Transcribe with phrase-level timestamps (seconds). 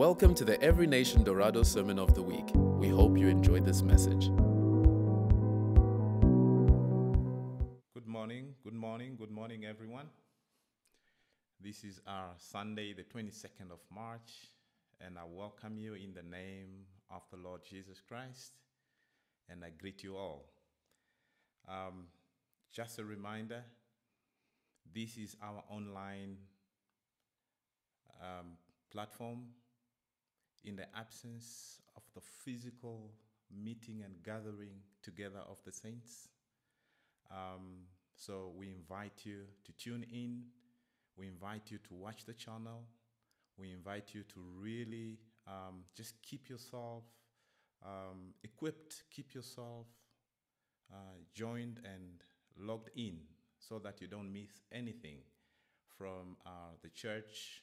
[0.00, 2.48] Welcome to the Every Nation Dorado Sermon of the Week.
[2.54, 4.28] We hope you enjoyed this message.
[7.92, 10.06] Good morning, good morning, good morning, everyone.
[11.60, 14.48] This is our Sunday, the 22nd of March,
[15.02, 18.52] and I welcome you in the name of the Lord Jesus Christ,
[19.50, 20.46] and I greet you all.
[21.68, 22.06] Um,
[22.72, 23.62] just a reminder
[24.94, 26.38] this is our online
[28.22, 28.52] um,
[28.90, 29.40] platform
[30.64, 33.10] in the absence of the physical
[33.50, 36.28] meeting and gathering together of the saints.
[37.30, 37.86] Um,
[38.16, 40.42] so we invite you to tune in.
[41.16, 42.84] We invite you to watch the channel.
[43.56, 47.04] We invite you to really um, just keep yourself
[47.84, 49.86] um, equipped, keep yourself
[50.92, 52.22] uh, joined and
[52.58, 53.18] logged in
[53.58, 55.18] so that you don't miss anything
[55.96, 57.62] from uh, the church,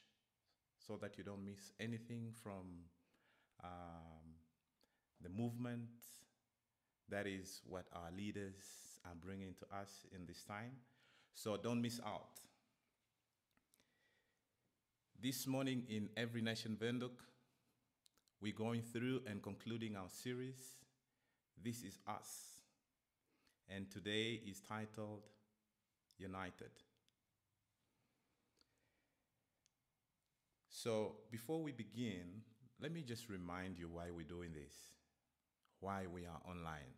[0.87, 2.85] so that you don't miss anything from
[3.63, 4.35] um,
[5.21, 5.89] the movement.
[7.09, 8.55] That is what our leaders
[9.05, 10.71] are bringing to us in this time.
[11.33, 12.39] So don't miss out.
[15.21, 17.19] This morning in Every Nation Windhoek,
[18.41, 20.77] we're going through and concluding our series,
[21.63, 22.61] This is Us.
[23.69, 25.23] And today is titled
[26.17, 26.71] United.
[30.83, 32.43] So before we begin,
[32.79, 34.75] let me just remind you why we're doing this,
[35.79, 36.93] why we are online.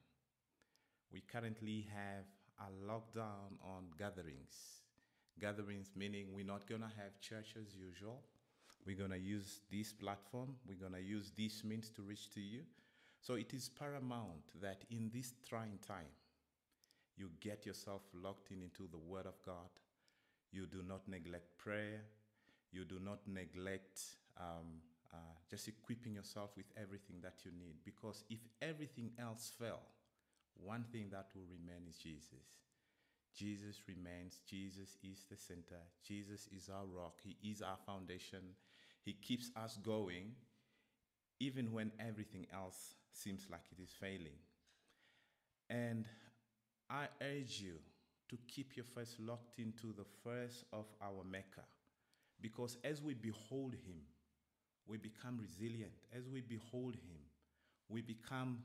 [1.14, 2.26] We currently have
[2.60, 4.84] a lockdown on gatherings.
[5.40, 8.20] Gatherings meaning we're not going to have church as usual.
[8.86, 12.42] We're going to use this platform, we're going to use these means to reach to
[12.42, 12.64] you.
[13.22, 16.12] So it is paramount that in this trying time,
[17.16, 19.70] you get yourself locked in into the Word of God.
[20.52, 22.02] You do not neglect prayer.
[22.72, 24.02] You do not neglect
[24.38, 24.82] um,
[25.14, 25.18] uh,
[25.50, 27.78] just equipping yourself with everything that you need.
[27.84, 29.82] Because if everything else fell,
[30.56, 32.46] one thing that will remain is Jesus.
[33.36, 34.40] Jesus remains.
[34.46, 35.82] Jesus is the center.
[36.06, 37.20] Jesus is our rock.
[37.24, 38.40] He is our foundation.
[39.04, 40.32] He keeps us going
[41.40, 44.38] even when everything else seems like it is failing.
[45.70, 46.06] And
[46.90, 47.76] I urge you
[48.30, 51.64] to keep your face locked into the first of our Mecca.
[52.42, 54.02] Because as we behold Him,
[54.88, 55.92] we become resilient.
[56.16, 57.20] As we behold Him,
[57.90, 58.60] we become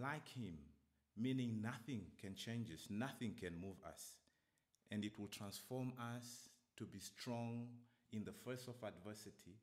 [0.00, 0.56] like Him,
[1.16, 4.16] meaning nothing can change us, nothing can move us.
[4.90, 7.66] And it will transform us to be strong
[8.12, 9.56] in the face of adversity.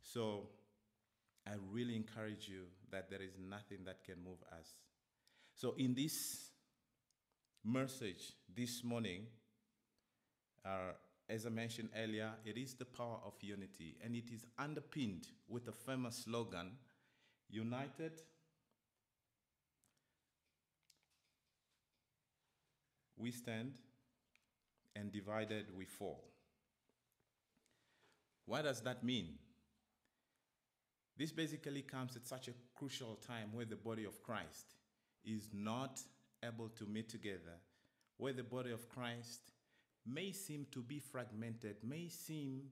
[0.00, 0.48] So
[1.46, 4.74] I really encourage you that there is nothing that can move us.
[5.54, 6.50] So, in this
[7.64, 9.26] message this morning,
[10.64, 10.92] uh,
[11.28, 15.66] as I mentioned earlier, it is the power of unity, and it is underpinned with
[15.68, 16.72] a famous slogan
[17.48, 18.22] United,
[23.16, 23.74] we stand,
[24.94, 26.24] and divided we fall.
[28.46, 29.34] What does that mean?
[31.16, 34.74] This basically comes at such a crucial time where the body of Christ
[35.24, 36.00] is not
[36.44, 37.58] able to meet together,
[38.16, 39.40] where the body of Christ
[40.06, 42.62] may seem to be fragmented, may seem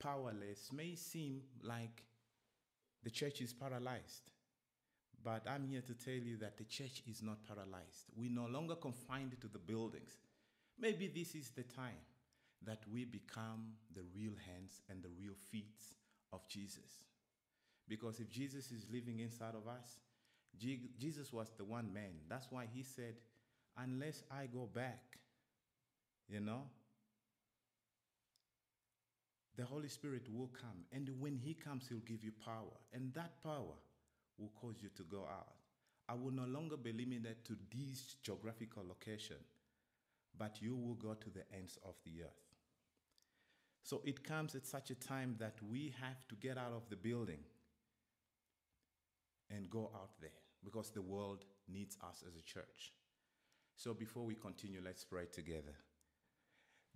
[0.00, 2.04] powerless, may seem like
[3.02, 4.30] the church is paralyzed.
[5.22, 8.06] But I'm here to tell you that the church is not paralyzed.
[8.16, 10.12] We're no longer confined to the buildings.
[10.78, 11.98] Maybe this is the time
[12.64, 15.82] that we become the real hands and the real feet
[16.32, 17.02] of Jesus.
[17.88, 19.96] Because if Jesus is living inside of us,
[20.56, 22.20] Jesus was the one man.
[22.28, 23.14] That's why he said,
[23.76, 25.18] unless I go back,
[26.28, 26.62] you know,
[29.56, 30.84] the Holy Spirit will come.
[30.92, 32.76] And when he comes, he'll give you power.
[32.92, 33.74] And that power
[34.38, 35.54] will cause you to go out.
[36.08, 39.36] I will no longer be limited to this geographical location,
[40.38, 42.48] but you will go to the ends of the earth.
[43.82, 46.96] So it comes at such a time that we have to get out of the
[46.96, 47.40] building
[49.50, 50.30] and go out there
[50.64, 52.92] because the world needs us as a church.
[53.76, 55.74] So before we continue, let's pray together.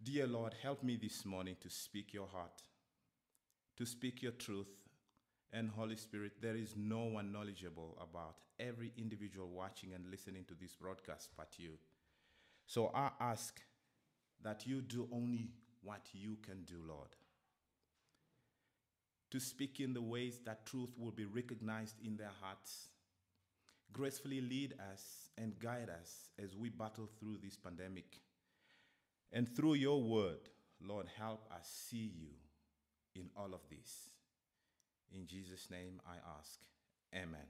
[0.04, 2.62] Dear Lord, help me this morning to speak your heart,
[3.76, 4.66] to speak your truth.
[5.52, 10.54] And Holy Spirit, there is no one knowledgeable about every individual watching and listening to
[10.54, 11.78] this broadcast but you.
[12.66, 13.60] So I ask
[14.42, 15.50] that you do only
[15.82, 17.14] what you can do, Lord.
[19.30, 22.88] To speak in the ways that truth will be recognized in their hearts
[23.92, 28.20] gracefully lead us and guide us as we battle through this pandemic.
[29.32, 30.48] And through your word,
[30.80, 32.28] Lord, help us see you
[33.14, 34.10] in all of this.
[35.14, 36.60] In Jesus' name I ask.
[37.14, 37.46] Amen.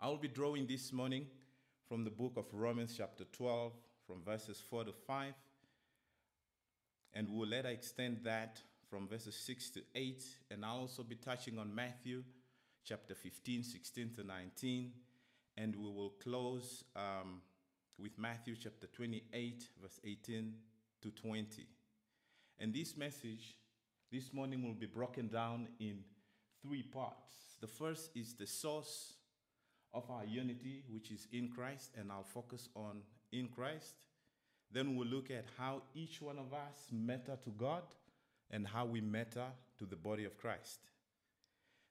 [0.00, 1.26] I will be drawing this morning
[1.88, 3.72] from the book of Romans, chapter 12,
[4.06, 5.34] from verses 4 to 5.
[7.14, 10.24] And we'll later extend that from verses 6 to 8.
[10.50, 12.22] And I'll also be touching on Matthew,
[12.84, 14.92] chapter 15, 16 to 19.
[15.56, 17.42] And we will close um,
[18.00, 20.54] with Matthew, chapter 28, verse 18
[21.02, 21.66] to 20.
[22.58, 23.54] And this message
[24.10, 25.98] this morning will be broken down in
[26.62, 27.56] three parts.
[27.60, 29.14] The first is the source
[29.92, 33.02] of our unity, which is in Christ, and I'll focus on
[33.32, 33.94] in Christ.
[34.72, 37.82] Then we'll look at how each one of us matter to God
[38.50, 39.46] and how we matter
[39.78, 40.80] to the body of Christ.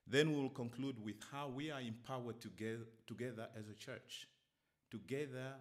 [0.06, 4.26] Then we'll conclude with how we are empowered together, together as a church,
[4.90, 5.54] together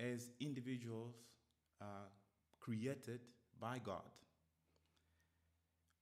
[0.00, 1.14] as individuals
[1.80, 2.08] uh,
[2.58, 3.20] created
[3.60, 4.02] by God.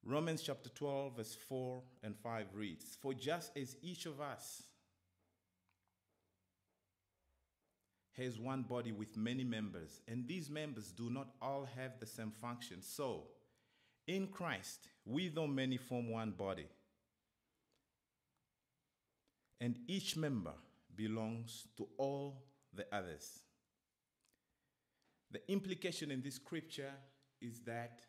[0.04, 4.62] Romans chapter 12, verse 4 and 5 reads For just as each of us
[8.16, 12.32] has one body with many members, and these members do not all have the same
[12.40, 13.24] function, so
[14.06, 16.66] in Christ, we, though many, form one body.
[19.60, 20.54] And each member
[20.96, 23.40] belongs to all the others.
[25.30, 26.92] The implication in this scripture
[27.40, 28.00] is that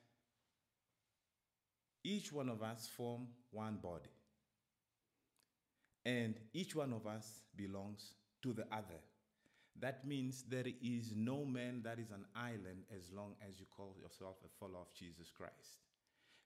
[2.03, 4.09] each one of us form one body.
[6.05, 9.01] And each one of us belongs to the other.
[9.79, 13.95] That means there is no man that is an island as long as you call
[14.01, 15.83] yourself a follower of Jesus Christ.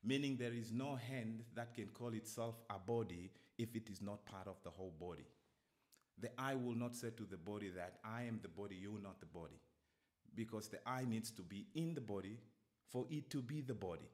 [0.04, 4.26] Meaning there is no hand that can call itself a body if it is not
[4.26, 5.26] part of the whole body.
[6.20, 9.20] The eye will not say to the body that I am the body, you're not
[9.20, 9.60] the body.
[10.36, 12.38] Because the eye needs to be in the body
[12.90, 14.10] for it to be the body.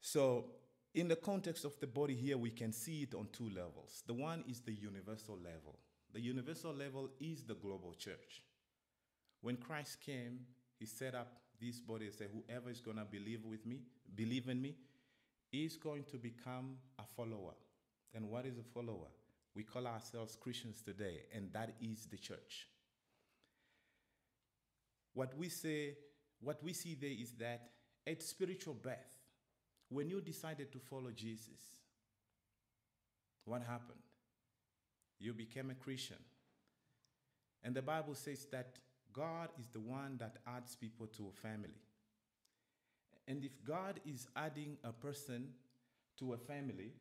[0.00, 0.46] So,
[0.94, 4.02] in the context of the body here, we can see it on two levels.
[4.06, 5.78] The one is the universal level.
[6.12, 8.42] The universal level is the global church.
[9.42, 10.40] When Christ came,
[10.78, 13.80] he set up this body and said, Whoever is going to believe with me,
[14.14, 14.76] believe in me,
[15.52, 17.54] is going to become a follower.
[18.14, 19.08] And what is a follower?
[19.54, 22.68] We call ourselves Christians today, and that is the church.
[25.16, 25.94] What we say,
[26.42, 27.70] what we see there is that
[28.06, 29.16] at spiritual birth,
[29.88, 31.78] when you decided to follow Jesus,
[33.46, 34.02] what happened?
[35.18, 36.18] You became a Christian.
[37.64, 38.76] And the Bible says that
[39.10, 41.80] God is the one that adds people to a family.
[43.26, 45.48] And if God is adding a person
[46.18, 46.92] to a family,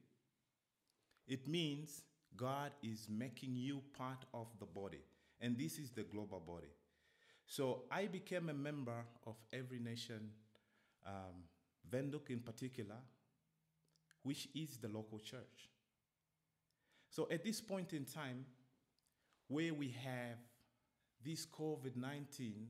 [1.28, 2.04] it means
[2.38, 5.04] God is making you part of the body.
[5.42, 6.72] And this is the global body.
[7.48, 10.32] So I became a member of every nation
[11.06, 11.44] um,
[11.92, 12.96] Windhoek in particular,
[14.24, 15.70] which is the local church.
[17.10, 18.46] So at this point in time,
[19.48, 20.38] where we have
[21.24, 22.68] this COVID 19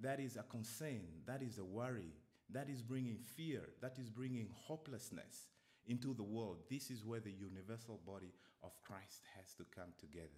[0.00, 2.14] that is a concern, that is a worry,
[2.50, 5.48] that is bringing fear, that is bringing hopelessness
[5.86, 8.32] into the world, this is where the universal body
[8.62, 10.28] of Christ has to come together.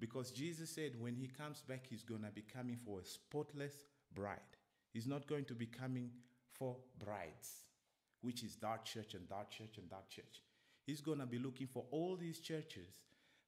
[0.00, 3.74] Because Jesus said when he comes back, he's going to be coming for a spotless
[4.14, 4.38] bride.
[4.92, 6.10] He's not going to be coming
[6.52, 7.62] for brides,
[8.20, 10.42] which is dark church and dark church and dark church.
[10.86, 12.90] He's going to be looking for all these churches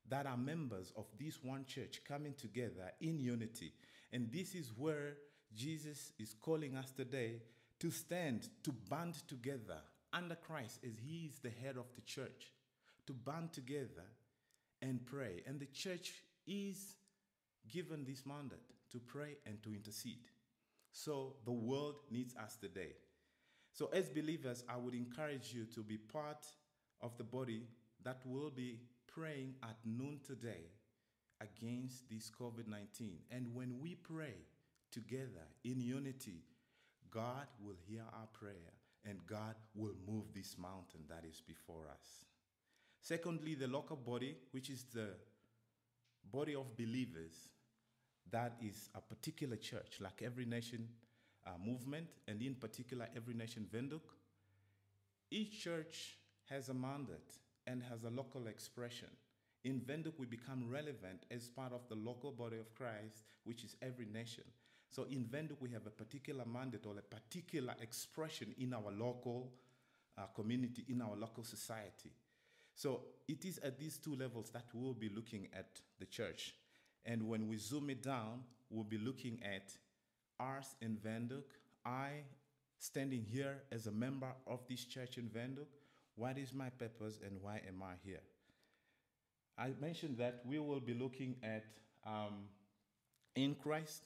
[0.08, 3.72] that are members of this one church coming together in unity.
[4.12, 5.14] And this is where
[5.54, 7.42] Jesus is calling us today
[7.80, 9.78] to stand, to band together
[10.12, 12.52] under Christ as He is the head of the church,
[13.06, 14.04] to band together
[14.80, 15.42] and pray.
[15.46, 16.12] And the church
[16.46, 16.96] is
[17.70, 20.28] given this mandate to pray and to intercede.
[20.92, 22.92] So the world needs us today.
[23.72, 26.46] So, as believers, I would encourage you to be part
[27.02, 27.64] of the body
[28.04, 30.70] that will be praying at noon today
[31.42, 33.18] against this COVID 19.
[33.30, 34.34] And when we pray
[34.90, 36.44] together in unity,
[37.10, 38.72] God will hear our prayer
[39.04, 42.24] and God will move this mountain that is before us.
[43.00, 45.10] Secondly, the local body, which is the
[46.32, 47.48] body of believers,
[48.30, 50.88] that is a particular church, like every nation
[51.46, 54.00] uh, movement, and in particular, every nation Windhoek.
[55.30, 56.18] Each church
[56.50, 59.08] has a mandate and has a local expression.
[59.64, 63.76] In Windhoek, we become relevant as part of the local body of Christ, which is
[63.82, 64.44] every nation.
[64.90, 69.52] So in Windhoek, we have a particular mandate or a particular expression in our local
[70.16, 72.12] uh, community, in our local society.
[72.76, 76.54] So it is at these two levels that we'll be looking at the church.
[77.06, 79.72] And when we zoom it down, we'll be looking at
[80.38, 81.48] ours in Windhoek.
[81.86, 82.10] I,
[82.78, 85.72] standing here as a member of this church in Windhoek,
[86.16, 88.22] What is my purpose and why am I here?
[89.58, 91.64] I mentioned that we will be looking at
[92.06, 92.44] um,
[93.34, 94.04] in Christ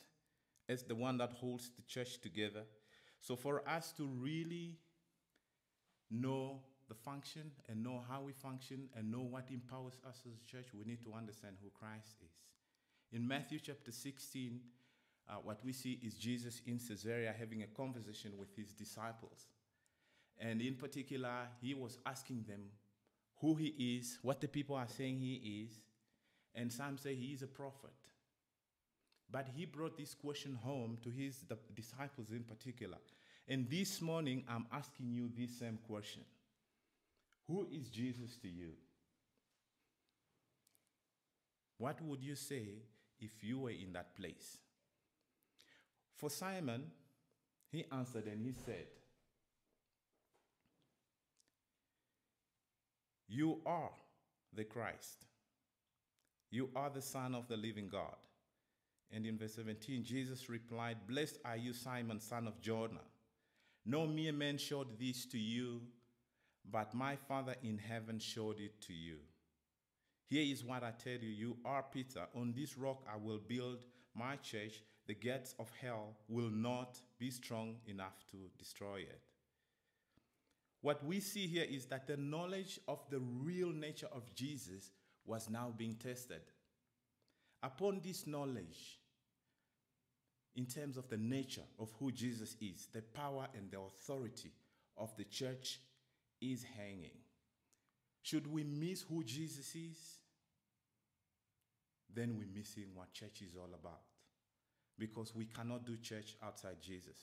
[0.69, 2.63] as the one that holds the church together.
[3.21, 4.79] So, for us to really
[6.11, 6.61] know
[6.91, 10.67] the function and know how we function and know what empowers us as a church,
[10.77, 12.35] we need to understand who Christ is.
[13.13, 14.61] In Matthew chapter 16,
[15.29, 19.47] uh, what we see is Jesus in Caesarea having a conversation with his disciples.
[20.39, 22.63] And in particular, he was asking them
[23.41, 25.71] who he is, what the people are saying he is,
[26.57, 27.95] and some say he is a prophet.
[29.31, 32.99] But he brought this question home to his disciples in particular.
[33.47, 36.23] And this morning, I'm asking you this same question
[37.51, 38.71] Who is Jesus to you?
[41.79, 42.85] What would you say
[43.19, 44.59] if you were in that place?
[46.15, 46.85] For Simon,
[47.73, 48.87] he answered and he said,
[53.27, 53.91] You are
[54.55, 55.27] the Christ.
[56.53, 58.17] You are the Son of the living God.
[59.11, 63.09] And in verse 17, Jesus replied, Blessed are you, Simon, son of Jonah.
[63.85, 65.81] No mere man showed this to you,
[66.71, 69.17] but my Father in heaven showed it to you.
[70.27, 72.27] Here is what I tell you You are Peter.
[72.37, 73.85] On this rock I will build
[74.15, 74.83] my church.
[75.07, 79.23] The gates of hell will not be strong enough to destroy it.
[80.83, 84.93] What we see here is that the knowledge of the real nature of Jesus
[85.27, 86.43] was now being tested.
[87.63, 89.01] Upon this knowledge,
[90.57, 94.53] in terms of the nature of who Jesus is, the power and the authority
[94.97, 95.81] of the church
[96.41, 97.19] is hanging.
[98.23, 100.19] Should we miss who Jesus is?
[102.13, 104.01] Then we're missing what church is all about.
[104.99, 107.17] Because we cannot do church outside Jesus.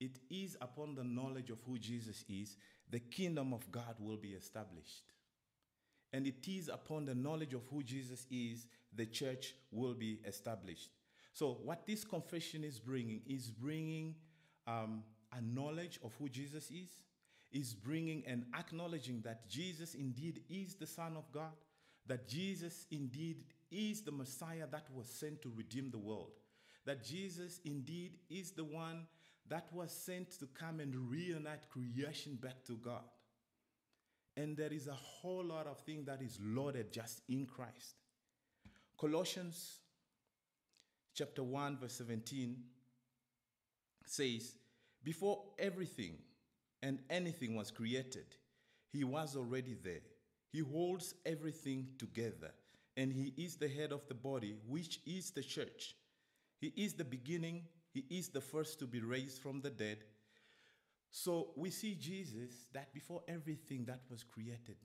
[0.00, 2.56] It is upon the knowledge of who Jesus is,
[2.90, 5.02] the kingdom of God will be established.
[6.12, 10.90] And it is upon the knowledge of who Jesus is, the church will be established.
[11.32, 14.14] So, what this confession is bringing is bringing
[14.66, 15.02] um,
[15.36, 16.90] a knowledge of who Jesus is,
[17.54, 21.52] is bringing and acknowledging that Jesus indeed is the Son of God,
[22.06, 26.32] that Jesus indeed is the Messiah that was sent to redeem the world,
[26.84, 29.06] that Jesus indeed is the one
[29.48, 33.04] that was sent to come and reunite creation back to God.
[34.36, 37.94] And there is a whole lot of things that is loaded just in Christ.
[38.98, 39.78] Colossians
[41.14, 42.56] chapter 1, verse 17
[44.04, 44.54] says,
[45.04, 46.16] Before everything
[46.84, 48.26] and anything was created,
[48.92, 50.02] he was already there.
[50.52, 52.52] He holds everything together,
[52.96, 55.96] and he is the head of the body, which is the church.
[56.60, 60.04] He is the beginning, he is the first to be raised from the dead.
[61.10, 64.76] So we see Jesus that before everything that was created,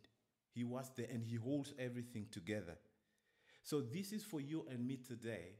[0.53, 2.77] he was there and he holds everything together.
[3.63, 5.56] So this is for you and me today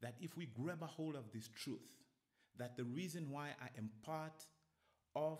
[0.00, 1.80] that if we grab a hold of this truth,
[2.56, 4.46] that the reason why I am part
[5.14, 5.38] of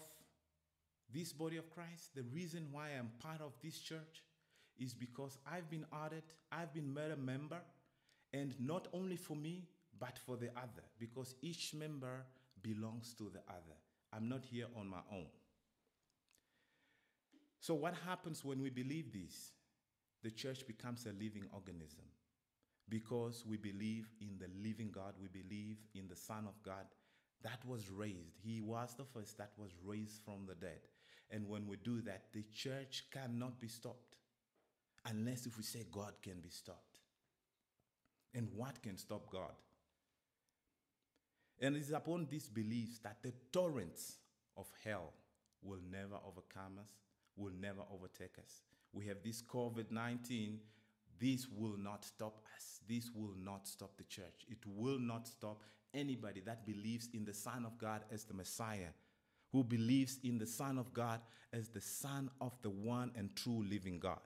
[1.13, 4.23] this body of Christ, the reason why I'm part of this church
[4.79, 7.61] is because I've been added, I've been made a member,
[8.33, 12.25] and not only for me, but for the other, because each member
[12.63, 13.77] belongs to the other.
[14.13, 15.27] I'm not here on my own.
[17.61, 19.53] So, what happens when we believe this?
[20.23, 22.05] The church becomes a living organism
[22.89, 26.87] because we believe in the living God, we believe in the Son of God
[27.43, 28.39] that was raised.
[28.43, 30.81] He was the first that was raised from the dead.
[31.33, 34.17] And when we do that, the church cannot be stopped
[35.07, 37.01] unless if we say God can be stopped.
[38.35, 39.55] And what can stop God?
[41.61, 44.17] And it is upon these beliefs that the torrents
[44.57, 45.13] of hell
[45.63, 46.91] will never overcome us,
[47.37, 48.63] will never overtake us.
[48.93, 50.59] We have this COVID 19.
[51.19, 52.81] This will not stop us.
[52.89, 54.45] This will not stop the church.
[54.49, 55.63] It will not stop
[55.95, 58.91] anybody that believes in the Son of God as the Messiah,
[59.53, 61.21] who believes in the Son of God
[61.53, 64.21] as the Son of the one and true living God.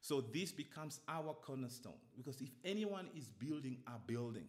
[0.00, 4.48] So this becomes our cornerstone because if anyone is building a building,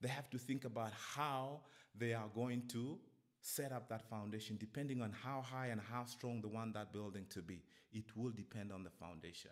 [0.00, 1.62] they have to think about how
[1.96, 2.96] they are going to
[3.40, 7.26] set up that foundation depending on how high and how strong they want that building
[7.30, 7.60] to be.
[7.92, 9.50] It will depend on the foundation.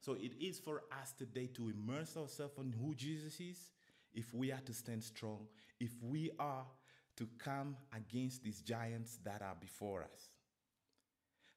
[0.00, 3.70] So it is for us today to immerse ourselves in who Jesus is
[4.14, 5.46] if we are to stand strong,
[5.80, 6.64] if we are
[7.20, 10.30] to come against these giants that are before us.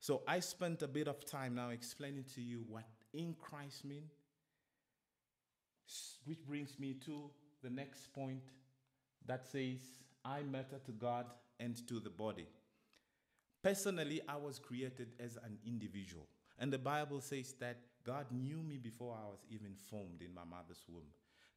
[0.01, 4.03] So I spent a bit of time now explaining to you what in Christ mean,
[6.25, 7.29] which brings me to
[7.63, 8.43] the next point
[9.25, 9.79] that says,
[10.25, 11.27] I matter to God
[11.61, 12.47] and to the body.
[13.63, 16.27] Personally, I was created as an individual.
[16.59, 20.43] And the Bible says that God knew me before I was even formed in my
[20.43, 21.07] mother's womb.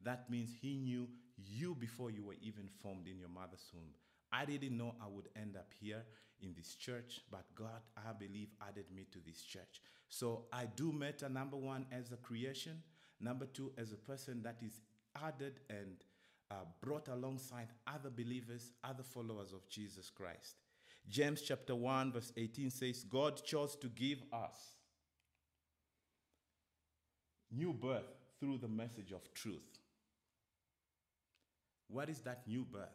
[0.02, 3.92] That means He knew you before you were even formed in your mother's womb.
[4.32, 6.02] I didn't know I would end up here
[6.42, 9.80] in this church, but God, I believe, added me to this church.
[10.08, 12.82] So I do matter, number one, as a creation,
[13.20, 14.80] number two, as a person that is
[15.24, 15.96] added and
[16.50, 20.56] uh, brought alongside other believers, other followers of Jesus Christ.
[21.08, 24.74] James chapter 1, verse 18 says, God chose to give us
[27.50, 29.78] new birth through the message of truth.
[31.88, 32.88] What is that new birth?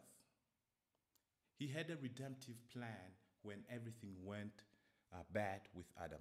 [1.58, 4.64] He had a redemptive plan when everything went
[5.12, 6.20] uh, bad with Adam.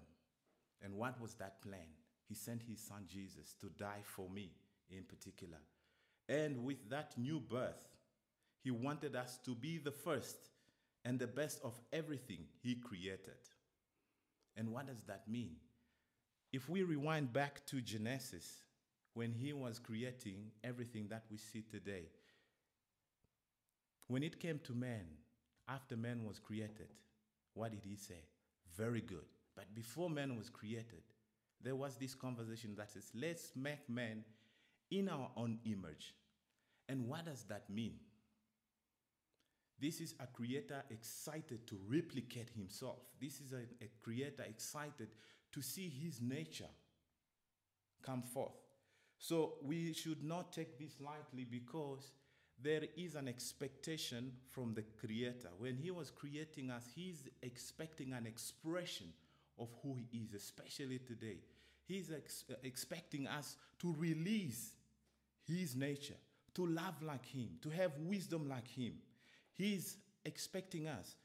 [0.81, 1.95] And what was that plan?
[2.27, 4.51] He sent his son Jesus to die for me
[4.89, 5.57] in particular.
[6.29, 7.87] And with that new birth,
[8.63, 10.37] he wanted us to be the first
[11.03, 13.39] and the best of everything he created.
[14.55, 15.55] And what does that mean?
[16.51, 18.63] If we rewind back to Genesis,
[19.13, 22.05] when he was creating everything that we see today,
[24.11, 25.05] when it came to man,
[25.67, 26.89] after man was created,
[27.53, 28.25] what did he say?
[28.75, 29.25] Very good.
[29.55, 31.03] But before man was created,
[31.63, 34.23] there was this conversation that says, let's make man
[34.89, 36.13] in our own image.
[36.89, 37.95] And what does that mean?
[39.79, 42.99] This is a creator excited to replicate himself.
[43.19, 45.07] This is a, a, creator excited
[45.53, 46.69] to see his nature
[48.03, 48.59] come forth.
[49.17, 52.11] So we should not take this lightly because
[52.63, 55.49] there is an expectation from the creator.
[55.57, 59.07] When he was creating us, he's expecting an expression
[59.59, 61.37] of who he is, especially today.
[61.85, 64.73] He's ex- expecting us to release
[65.45, 66.17] his nature,
[66.55, 68.93] to love like him, to have wisdom like him.
[69.53, 71.15] He's expecting us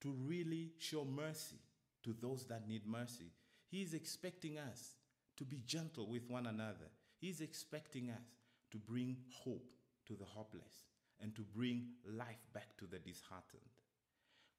[0.00, 1.56] to really show mercy
[2.04, 3.32] to those that need mercy.
[3.70, 4.96] He's expecting us
[5.36, 6.90] to be gentle with one another.
[7.20, 8.34] He's expecting us
[8.70, 9.70] to bring hope
[10.08, 10.86] to the hopeless
[11.20, 13.62] and to bring life back to the disheartened.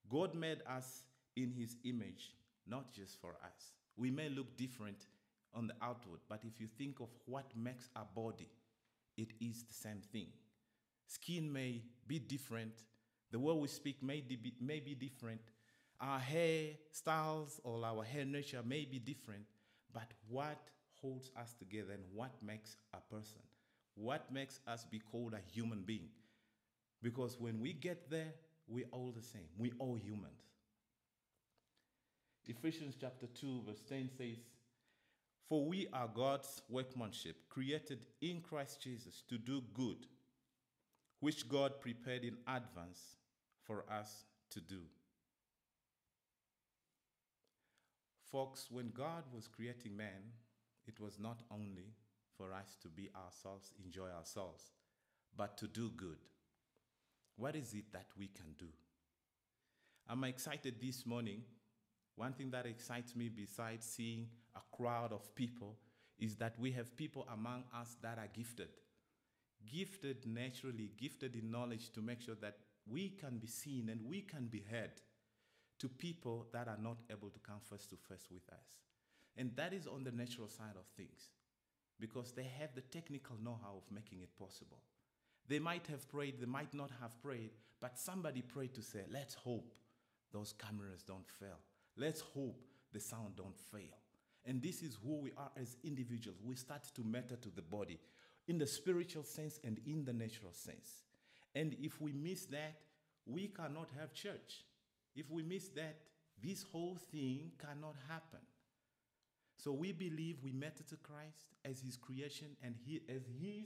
[0.09, 1.03] God made us
[1.35, 2.33] in his image,
[2.67, 3.71] not just for us.
[3.97, 5.07] We may look different
[5.53, 8.49] on the outward, but if you think of what makes a body,
[9.17, 10.27] it is the same thing.
[11.07, 12.83] Skin may be different,
[13.31, 15.41] the way we speak may be, may be different,
[15.99, 19.43] our hair styles or our hair nature may be different,
[19.93, 20.59] but what
[21.01, 23.41] holds us together and what makes a person
[23.99, 26.09] what makes us be called a human being.
[27.01, 28.33] Because when we get there,
[28.67, 29.47] we're all the same.
[29.57, 30.41] We're all humans.
[32.45, 34.37] Ephesians chapter 2, verse 10 says,
[35.47, 40.07] For we are God's workmanship, created in Christ Jesus to do good,
[41.19, 43.17] which God prepared in advance
[43.63, 44.81] for us to do.
[48.31, 50.33] Folks, when God was creating man,
[50.87, 51.93] it was not only
[52.39, 54.71] for us to be ourselves, enjoy ourselves,
[55.35, 56.17] but to do good.
[57.35, 58.67] What is it that we can do?
[60.07, 61.41] I'm excited this morning.
[62.15, 65.75] One thing that excites me, besides seeing a crowd of people,
[66.17, 68.69] is that we have people among us that are gifted.
[69.69, 72.57] Gifted naturally, gifted in knowledge to make sure that
[72.89, 74.91] we can be seen and we can be heard
[75.79, 78.65] to people that are not able to come face to face with us.
[79.37, 81.31] And that is on the natural side of things
[81.99, 84.79] because they have the technical know how of making it possible.
[85.47, 89.33] They might have prayed, they might not have prayed, but somebody prayed to say, let's
[89.33, 89.73] hope
[90.31, 91.59] those cameras don't fail.
[91.97, 92.61] Let's hope
[92.93, 93.97] the sound don't fail.
[94.45, 96.39] And this is who we are as individuals.
[96.43, 97.99] We start to matter to the body
[98.47, 101.03] in the spiritual sense and in the natural sense.
[101.55, 102.79] And if we miss that,
[103.25, 104.63] we cannot have church.
[105.15, 105.97] If we miss that,
[106.41, 108.39] this whole thing cannot happen.
[109.59, 113.65] So we believe we matter to Christ as his creation and he as his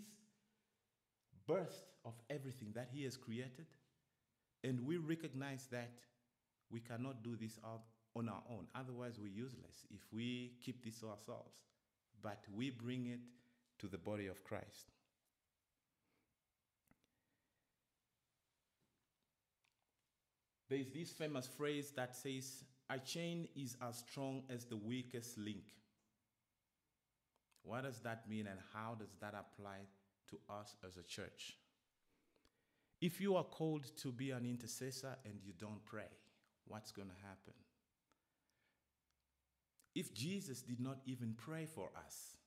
[1.48, 3.68] burst of everything that he has created.
[4.64, 5.92] And we recognize that
[6.72, 7.60] we cannot do this
[8.16, 8.66] on our own.
[8.74, 11.54] Otherwise, we're useless if we keep this to ourselves.
[12.24, 13.20] But we bring it
[13.80, 14.90] to the body of Christ.
[20.70, 25.64] There's this famous phrase that says, A chain is as strong as the weakest link.
[27.64, 29.78] What does that mean and how does that apply
[30.30, 31.58] to us as a church?
[33.02, 36.12] If you are called to be an intercessor and you don't pray,
[36.68, 37.54] what's going to happen?
[39.96, 42.38] If Jesus did not even pray for us,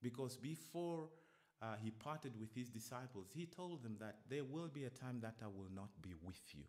[0.00, 1.08] because before
[1.60, 5.18] uh, he parted with his disciples, he told them that there will be a time
[5.22, 6.62] that I will not be with you.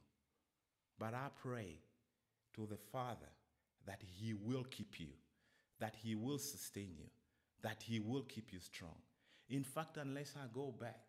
[0.98, 1.78] But I pray
[2.56, 3.30] to the Father
[3.86, 5.10] that He will keep you,
[5.80, 7.06] that He will sustain you,
[7.62, 8.96] that He will keep you strong.
[9.50, 11.02] In fact, unless I go back,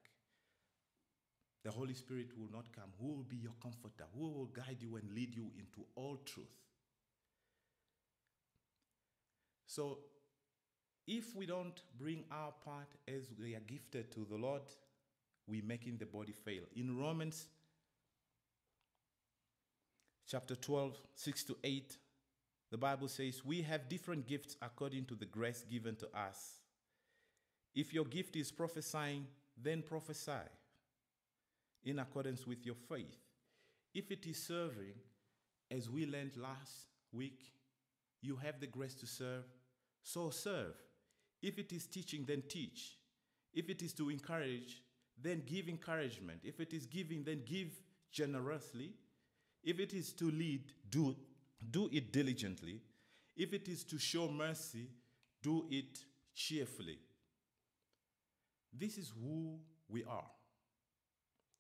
[1.62, 2.90] the Holy Spirit will not come.
[3.00, 4.05] Who will be your comforter?
[4.14, 6.46] Who will guide you and lead you into all truth?
[9.66, 9.98] So,
[11.07, 14.62] if we don't bring our part as we are gifted to the Lord,
[15.46, 16.62] we're making the body fail.
[16.76, 17.46] In Romans
[20.31, 21.97] chapter 12, 6 to 8,
[22.71, 26.61] the Bible says, We have different gifts according to the grace given to us.
[27.75, 29.27] If your gift is prophesying,
[29.61, 30.33] then prophesy
[31.85, 33.16] in accordance with your faith.
[33.93, 34.95] If it is serving,
[35.71, 37.43] as we learned last week,
[38.23, 39.45] you have the grace to serve,
[40.03, 40.75] so serve.
[41.43, 42.99] If it is teaching, then teach.
[43.53, 44.83] If it is to encourage,
[45.21, 46.40] then give encouragement.
[46.45, 47.73] If it is giving, then give
[48.12, 48.93] generously.
[49.62, 51.14] If it is to lead, do,
[51.70, 52.81] do it diligently.
[53.37, 54.88] If it is to show mercy,
[55.42, 55.99] do it
[56.35, 56.99] cheerfully.
[58.73, 60.31] This is who we are.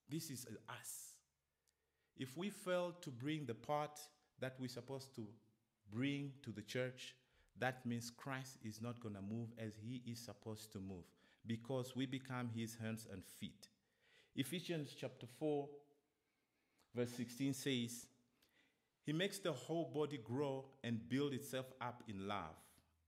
[0.08, 1.16] This is us.
[2.16, 3.98] If we fail to bring the part
[4.40, 5.26] that we're supposed to
[5.90, 7.14] bring to the church,
[7.58, 11.04] that means Christ is not going to move as he is supposed to move
[11.46, 13.68] because we become his hands and feet.
[14.36, 15.68] Ephesians chapter 4,
[16.94, 18.06] verse 16 says,
[19.04, 22.56] He makes the whole body grow and build itself up in love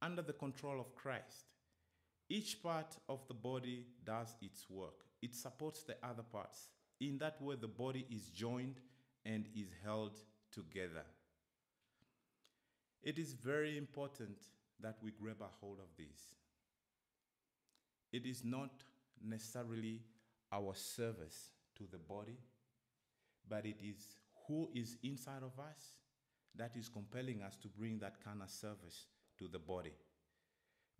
[0.00, 1.50] under the control of Christ.
[2.28, 6.68] Each part of the body does its work, it supports the other parts.
[7.00, 8.80] In that way, the body is joined
[9.24, 10.18] and is held
[10.52, 11.04] together.
[13.02, 14.38] It is very important
[14.80, 16.36] that we grab a hold of this.
[18.12, 18.70] It is not
[19.24, 20.02] necessarily
[20.52, 22.38] our service to the body,
[23.48, 25.94] but it is who is inside of us
[26.56, 29.06] that is compelling us to bring that kind of service
[29.38, 29.92] to the body.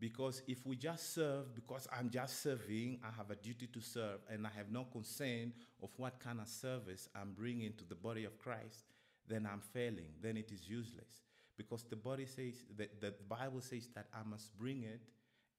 [0.00, 4.20] Because if we just serve, because I'm just serving, I have a duty to serve,
[4.28, 5.52] and I have no concern
[5.82, 8.84] of what kind of service I'm bringing to the body of Christ,
[9.28, 10.08] then I'm failing.
[10.20, 11.22] Then it is useless.
[11.56, 15.02] Because the body says, that the Bible says that I must bring it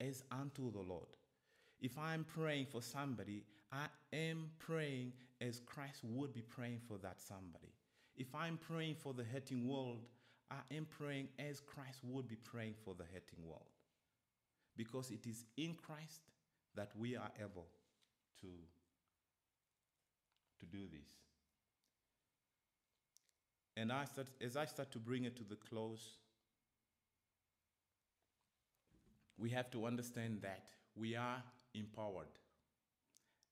[0.01, 1.07] as unto the Lord.
[1.79, 5.13] If I'm praying for somebody, I am praying
[5.47, 7.73] as Christ would be praying for that somebody.
[8.15, 10.05] If I'm praying for the hurting world,
[10.49, 13.65] I am praying as Christ would be praying for the hurting world
[14.77, 16.21] because it is in Christ
[16.75, 17.67] that we are able
[18.41, 18.47] to,
[20.59, 21.09] to do this.
[23.75, 26.17] And I start, as I start to bring it to the close,
[29.37, 31.41] we have to understand that we are
[31.73, 32.27] empowered.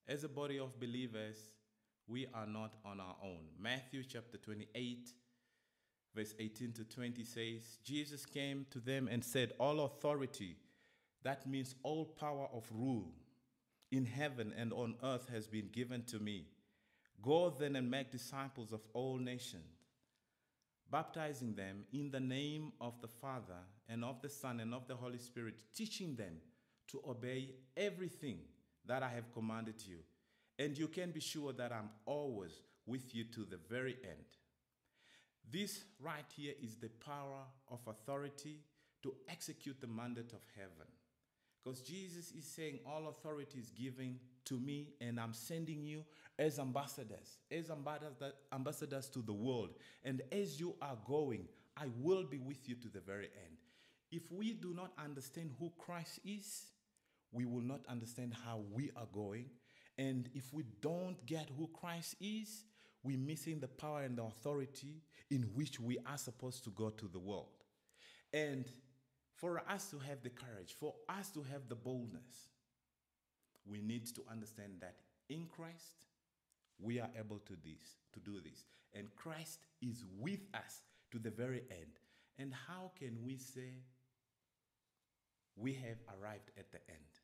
[0.07, 1.37] As a body of believers,
[2.11, 3.39] we are not on our own.
[3.57, 5.09] Matthew chapter 28,
[6.13, 10.57] verse 18 to 20 says, Jesus came to them and said, All authority
[11.23, 13.13] that means all power of rule
[13.91, 16.47] in heaven and on earth has been given to me.
[17.21, 19.63] Go then and make disciples of all nations,
[20.91, 24.95] baptizing them in the name of the Father and of the Son and of the
[24.95, 26.37] Holy Spirit, teaching them
[26.87, 28.39] to obey everything
[28.87, 29.99] that I have commanded you.
[30.61, 32.51] And you can be sure that I'm always
[32.85, 34.25] with you to the very end.
[35.51, 38.59] This right here is the power of authority
[39.01, 40.87] to execute the mandate of heaven.
[41.63, 46.05] Because Jesus is saying, All authority is given to me, and I'm sending you
[46.37, 47.71] as ambassadors, as
[48.53, 49.71] ambassadors to the world.
[50.03, 53.57] And as you are going, I will be with you to the very end.
[54.11, 56.65] If we do not understand who Christ is,
[57.31, 59.45] we will not understand how we are going.
[60.01, 62.65] And if we don't get who Christ is,
[63.03, 67.07] we're missing the power and the authority in which we are supposed to go to
[67.07, 67.53] the world.
[68.33, 68.65] And
[69.35, 72.49] for us to have the courage, for us to have the boldness,
[73.63, 74.95] we need to understand that
[75.29, 76.07] in Christ,
[76.79, 78.65] we are able to this, to do this.
[78.95, 81.99] And Christ is with us to the very end.
[82.39, 83.83] And how can we say
[85.55, 87.20] we have arrived at the end?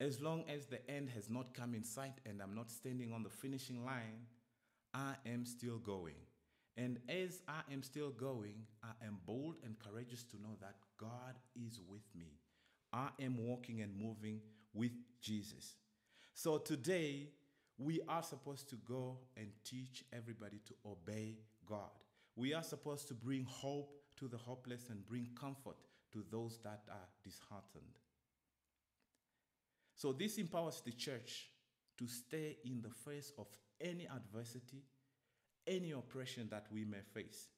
[0.00, 3.22] As long as the end has not come in sight and I'm not standing on
[3.22, 4.26] the finishing line,
[4.92, 6.16] I am still going.
[6.76, 11.36] And as I am still going, I am bold and courageous to know that God
[11.54, 12.40] is with me.
[12.92, 14.40] I am walking and moving
[14.72, 15.76] with Jesus.
[16.34, 17.28] So today,
[17.78, 21.90] we are supposed to go and teach everybody to obey God.
[22.36, 25.76] We are supposed to bring hope to the hopeless and bring comfort
[26.12, 27.98] to those that are disheartened.
[29.94, 31.48] So, this empowers the church
[31.98, 33.46] to stay in the face of
[33.80, 34.82] any adversity
[35.66, 37.48] any oppression that we may face.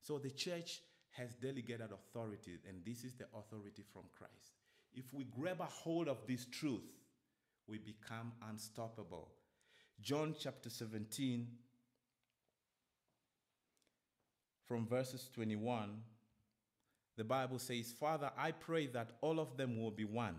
[0.00, 4.54] So the church has delegated authority, and this is the authority from Christ.
[4.94, 6.86] If we grab a hold of this truth,
[7.66, 9.28] we become unstoppable.
[10.00, 11.48] John chapter 17,
[14.66, 16.00] from verses 21,
[17.16, 20.36] the Bible says, Father, I pray that all of them will be one,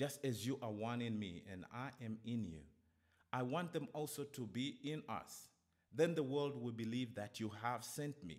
[0.00, 2.60] just as you are one in me and I am in you.
[3.34, 5.48] I want them also to be in us.
[5.94, 8.38] Then the world will believe that you have sent me.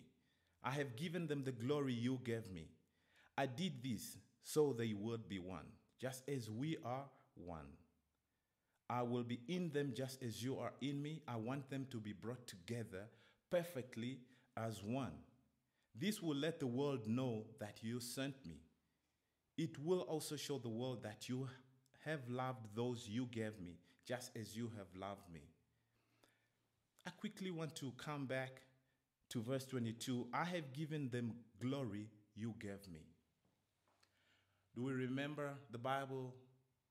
[0.64, 2.70] I have given them the glory you gave me.
[3.38, 5.68] I did this so they would be one,
[6.00, 7.68] just as we are one.
[8.90, 11.22] I will be in them just as you are in me.
[11.28, 13.04] I want them to be brought together
[13.52, 14.18] perfectly
[14.58, 15.14] as one.
[15.94, 18.62] This will let the world know that you sent me.
[19.62, 21.48] It will also show the world that you
[22.04, 25.42] have loved those you gave me, just as you have loved me.
[27.06, 28.64] I quickly want to come back
[29.30, 30.26] to verse 22.
[30.34, 33.02] I have given them glory you gave me.
[34.74, 36.34] Do we remember the Bible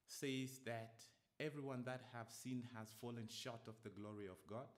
[0.06, 0.94] says that
[1.40, 4.68] everyone that have sinned has fallen short of the glory of God?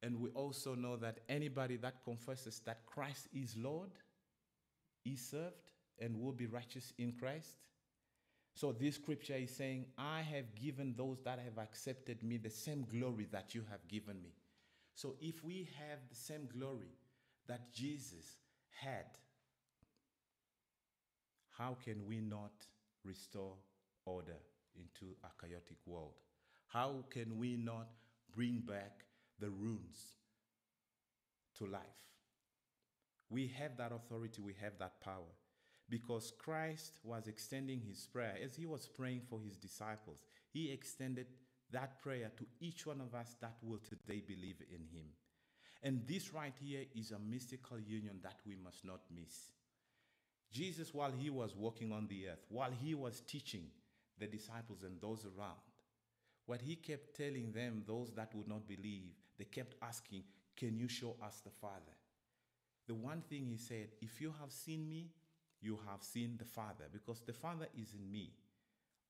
[0.00, 3.90] And we also know that anybody that confesses that Christ is Lord
[5.04, 7.56] is served and will be righteous in Christ.
[8.54, 12.84] So this scripture is saying, I have given those that have accepted me the same
[12.90, 14.34] glory that you have given me.
[14.94, 16.96] So if we have the same glory
[17.46, 18.38] that Jesus
[18.82, 19.06] had,
[21.56, 22.66] how can we not
[23.04, 23.54] restore
[24.04, 24.38] order
[24.74, 26.14] into a chaotic world?
[26.66, 27.88] How can we not
[28.34, 29.04] bring back
[29.38, 30.14] the runes
[31.58, 31.80] to life?
[33.30, 35.37] We have that authority, we have that power.
[35.90, 40.18] Because Christ was extending his prayer as he was praying for his disciples,
[40.52, 41.26] he extended
[41.70, 45.06] that prayer to each one of us that will today believe in him.
[45.82, 49.50] And this right here is a mystical union that we must not miss.
[50.50, 53.66] Jesus, while he was walking on the earth, while he was teaching
[54.18, 55.56] the disciples and those around,
[56.46, 60.24] what he kept telling them, those that would not believe, they kept asking,
[60.56, 61.92] Can you show us the Father?
[62.86, 65.10] The one thing he said, If you have seen me,
[65.60, 68.32] you have seen the Father, because the Father is in me.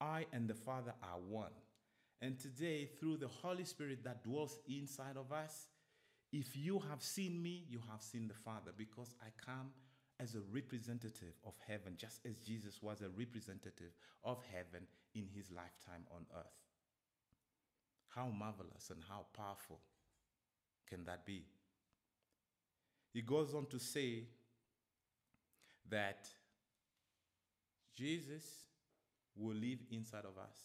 [0.00, 1.52] I and the Father are one.
[2.20, 5.68] And today, through the Holy Spirit that dwells inside of us,
[6.32, 9.70] if you have seen me, you have seen the Father, because I come
[10.20, 13.92] as a representative of heaven, just as Jesus was a representative
[14.24, 16.46] of heaven in his lifetime on earth.
[18.08, 19.80] How marvelous and how powerful
[20.88, 21.44] can that be?
[23.12, 24.24] He goes on to say
[25.88, 26.28] that
[27.98, 28.44] Jesus
[29.34, 30.56] will live inside of us,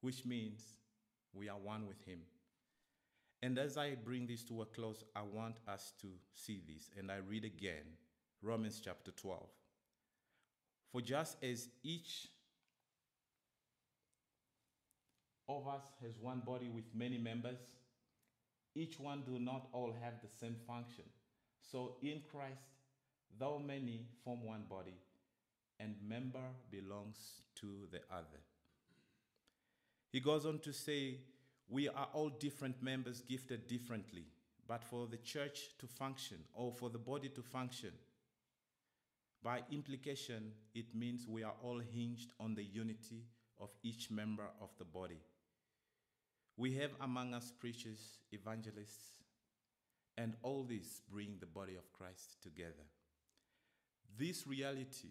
[0.00, 0.62] which means
[1.34, 2.20] we are one with him.
[3.42, 6.88] And as I bring this to a close, I want us to see this.
[6.98, 7.84] And I read again
[8.40, 9.46] Romans chapter 12.
[10.90, 12.28] For just as each
[15.50, 17.58] of us has one body with many members,
[18.74, 21.04] each one do not all have the same function.
[21.60, 22.62] So in Christ,
[23.38, 24.94] though many form one body,
[25.80, 28.40] and member belongs to the other.
[30.10, 31.18] He goes on to say,
[31.68, 34.26] we are all different members gifted differently,
[34.68, 37.92] but for the church to function or for the body to function,
[39.42, 43.24] by implication, it means we are all hinged on the unity
[43.58, 45.20] of each member of the body.
[46.56, 49.18] We have among us preachers, evangelists,
[50.16, 52.84] and all these bring the body of Christ together.
[54.18, 55.08] This reality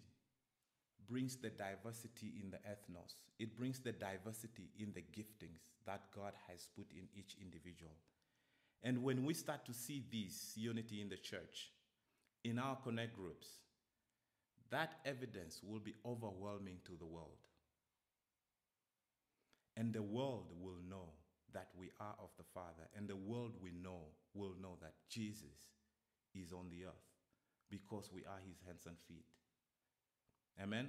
[1.08, 3.14] brings the diversity in the ethnos.
[3.38, 7.92] It brings the diversity in the giftings that God has put in each individual.
[8.82, 11.70] And when we start to see this unity in the church,
[12.44, 13.48] in our connect groups,
[14.70, 17.38] that evidence will be overwhelming to the world.
[19.76, 21.10] And the world will know
[21.52, 24.00] that we are of the Father, and the world we know
[24.34, 25.70] will know that Jesus
[26.34, 27.12] is on the earth
[27.70, 29.24] because we are his hands and feet.
[30.62, 30.88] Amen.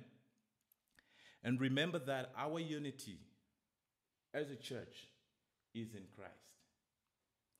[1.44, 3.20] And remember that our unity
[4.34, 5.08] as a church
[5.74, 6.32] is in Christ.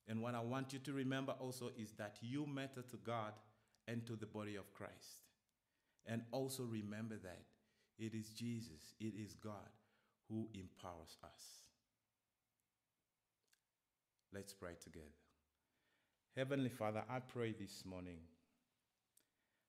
[0.08, 3.34] And what I want you to remember also is that you matter to God
[3.88, 5.24] and to the body of Christ.
[6.06, 7.42] And also remember that
[7.98, 9.70] it is Jesus, it is God
[10.30, 11.64] who empowers us.
[14.34, 15.06] Let's pray together.
[16.36, 18.18] Heavenly Father, I pray this morning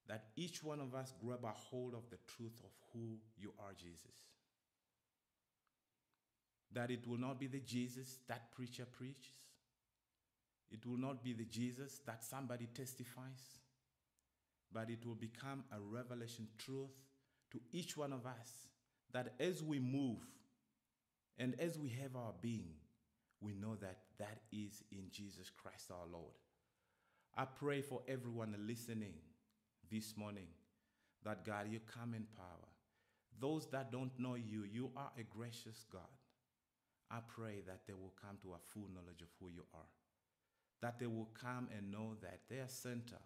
[0.08, 3.72] that each one of us grab a hold of the truth of who you are,
[3.72, 4.28] Jesus.
[6.72, 9.44] That it will not be the Jesus that preacher preaches,
[10.70, 13.60] It will not be the Jesus that somebody testifies,
[14.72, 16.90] but it will become a revelation truth
[17.52, 18.68] to each one of us
[19.12, 20.18] that as we move
[21.38, 22.74] and as we have our being,
[23.40, 26.34] we know that that is in Jesus Christ our Lord.
[27.36, 29.14] I pray for everyone listening
[29.94, 30.48] this morning
[31.24, 32.68] that God, you come in power.
[33.38, 36.02] Those that don't know you, you are a gracious God.
[37.12, 39.86] I pray that they will come to a full knowledge of who you are.
[40.82, 43.20] That they will come and know that their center,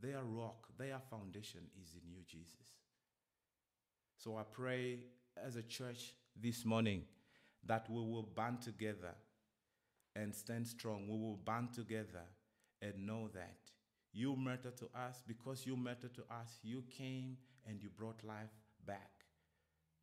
[0.00, 2.78] their rock, their foundation is in you, Jesus.
[4.16, 5.00] So I pray
[5.44, 7.02] as a church this morning
[7.66, 9.14] that we will band together
[10.14, 11.08] and stand strong.
[11.08, 12.26] We will band together
[12.80, 13.71] and know that
[14.12, 16.58] you matter to us because you matter to us.
[16.62, 18.52] You came and you brought life
[18.86, 19.10] back.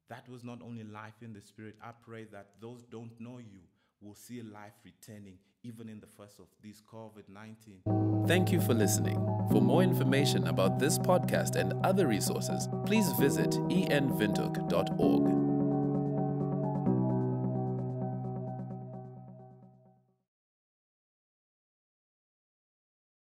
[0.09, 1.75] That was not only life in the spirit.
[1.83, 3.61] I pray that those don't know you
[4.01, 8.25] will see life returning even in the first of this COVID 19.
[8.27, 9.17] Thank you for listening.
[9.51, 15.58] For more information about this podcast and other resources, please visit envintook.org.